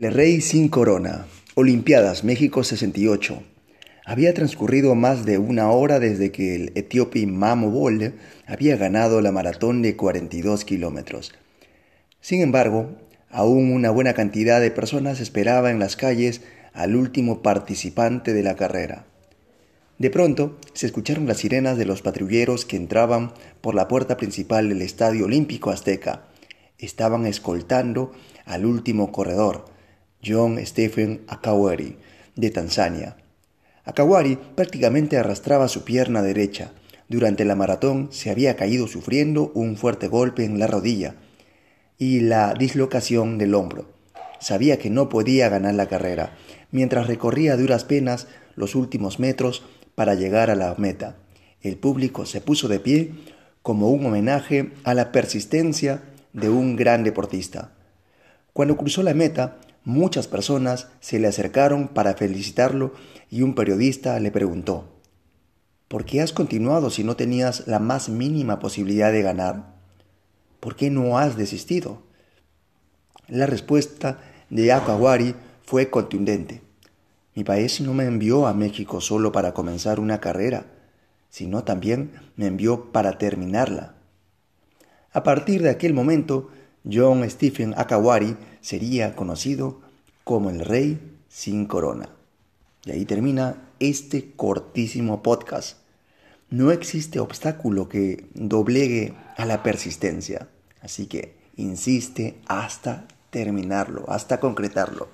El 0.00 0.14
Rey 0.14 0.40
sin 0.40 0.70
Corona, 0.70 1.26
Olimpiadas 1.56 2.24
México 2.24 2.64
68. 2.64 3.42
Había 4.06 4.32
transcurrido 4.32 4.94
más 4.94 5.26
de 5.26 5.36
una 5.36 5.70
hora 5.70 6.00
desde 6.00 6.32
que 6.32 6.54
el 6.54 6.72
etíope 6.74 7.26
Mamo 7.26 7.70
Bol 7.70 8.14
había 8.46 8.78
ganado 8.78 9.20
la 9.20 9.30
maratón 9.30 9.82
de 9.82 9.96
42 9.96 10.64
kilómetros. 10.64 11.34
Sin 12.22 12.40
embargo, 12.40 12.96
aún 13.28 13.74
una 13.74 13.90
buena 13.90 14.14
cantidad 14.14 14.58
de 14.58 14.70
personas 14.70 15.20
esperaba 15.20 15.70
en 15.70 15.78
las 15.78 15.96
calles 15.96 16.40
al 16.72 16.96
último 16.96 17.42
participante 17.42 18.32
de 18.32 18.42
la 18.42 18.56
carrera. 18.56 19.04
De 19.98 20.08
pronto 20.08 20.58
se 20.72 20.86
escucharon 20.86 21.26
las 21.26 21.36
sirenas 21.36 21.76
de 21.76 21.84
los 21.84 22.00
patrulleros 22.00 22.64
que 22.64 22.78
entraban 22.78 23.34
por 23.60 23.74
la 23.74 23.86
puerta 23.86 24.16
principal 24.16 24.70
del 24.70 24.80
Estadio 24.80 25.26
Olímpico 25.26 25.68
Azteca. 25.68 26.24
Estaban 26.78 27.26
escoltando 27.26 28.12
al 28.46 28.64
último 28.64 29.12
corredor, 29.12 29.69
John 30.24 30.58
Stephen 30.64 31.22
Akawari, 31.28 31.96
de 32.36 32.50
Tanzania. 32.50 33.16
Akawari 33.84 34.38
prácticamente 34.54 35.16
arrastraba 35.16 35.68
su 35.68 35.84
pierna 35.84 36.22
derecha. 36.22 36.72
Durante 37.08 37.44
la 37.44 37.56
maratón 37.56 38.08
se 38.12 38.30
había 38.30 38.56
caído 38.56 38.86
sufriendo 38.86 39.50
un 39.54 39.76
fuerte 39.76 40.08
golpe 40.08 40.44
en 40.44 40.58
la 40.58 40.66
rodilla 40.66 41.14
y 41.98 42.20
la 42.20 42.54
dislocación 42.54 43.38
del 43.38 43.54
hombro. 43.54 43.90
Sabía 44.38 44.78
que 44.78 44.90
no 44.90 45.08
podía 45.08 45.48
ganar 45.48 45.74
la 45.74 45.88
carrera. 45.88 46.36
Mientras 46.70 47.06
recorría 47.06 47.56
duras 47.56 47.84
penas 47.84 48.26
los 48.56 48.74
últimos 48.74 49.18
metros, 49.18 49.62
para 50.00 50.14
llegar 50.14 50.48
a 50.48 50.54
la 50.54 50.74
meta. 50.78 51.16
El 51.60 51.76
público 51.76 52.24
se 52.24 52.40
puso 52.40 52.68
de 52.68 52.80
pie 52.80 53.12
como 53.60 53.90
un 53.90 54.06
homenaje 54.06 54.72
a 54.82 54.94
la 54.94 55.12
persistencia 55.12 56.02
de 56.32 56.48
un 56.48 56.74
gran 56.74 57.04
deportista. 57.04 57.72
Cuando 58.54 58.78
cruzó 58.78 59.02
la 59.02 59.12
meta, 59.12 59.58
muchas 59.84 60.26
personas 60.26 60.88
se 61.00 61.18
le 61.18 61.28
acercaron 61.28 61.88
para 61.88 62.14
felicitarlo 62.14 62.92
y 63.30 63.42
un 63.42 63.54
periodista 63.54 64.18
le 64.20 64.30
preguntó, 64.30 64.84
¿por 65.88 66.04
qué 66.04 66.20
has 66.20 66.32
continuado 66.32 66.90
si 66.90 67.04
no 67.04 67.16
tenías 67.16 67.66
la 67.66 67.78
más 67.78 68.08
mínima 68.08 68.58
posibilidad 68.58 69.12
de 69.12 69.22
ganar? 69.22 69.74
¿Por 70.60 70.76
qué 70.76 70.90
no 70.90 71.18
has 71.18 71.36
desistido? 71.36 72.02
La 73.28 73.46
respuesta 73.46 74.18
de 74.50 74.72
Akawari 74.72 75.34
fue 75.64 75.88
contundente. 75.88 76.62
Mi 77.34 77.44
país 77.44 77.80
no 77.80 77.94
me 77.94 78.04
envió 78.04 78.46
a 78.46 78.54
México 78.54 79.00
solo 79.00 79.30
para 79.30 79.54
comenzar 79.54 80.00
una 80.00 80.20
carrera, 80.20 80.66
sino 81.30 81.62
también 81.62 82.10
me 82.36 82.46
envió 82.46 82.92
para 82.92 83.18
terminarla. 83.18 83.94
A 85.12 85.22
partir 85.22 85.62
de 85.62 85.70
aquel 85.70 85.94
momento, 85.94 86.50
John 86.90 87.28
Stephen 87.30 87.74
Akawari 87.76 88.36
sería 88.60 89.16
conocido 89.16 89.80
como 90.24 90.50
el 90.50 90.60
rey 90.60 91.18
sin 91.28 91.66
corona. 91.66 92.10
Y 92.84 92.92
ahí 92.92 93.04
termina 93.04 93.70
este 93.78 94.32
cortísimo 94.32 95.22
podcast. 95.22 95.78
No 96.50 96.72
existe 96.72 97.20
obstáculo 97.20 97.88
que 97.88 98.26
doblegue 98.34 99.14
a 99.36 99.44
la 99.44 99.62
persistencia. 99.62 100.48
Así 100.80 101.06
que 101.06 101.36
insiste 101.56 102.40
hasta 102.46 103.06
terminarlo, 103.30 104.04
hasta 104.08 104.40
concretarlo. 104.40 105.08